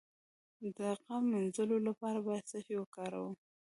د 0.77 0.79
غم 1.03 1.23
د 1.27 1.29
مینځلو 1.31 1.77
لپاره 1.87 2.19
باید 2.27 2.49
څه 2.51 2.57
شی 2.65 2.75
وکاروم؟ 2.77 3.33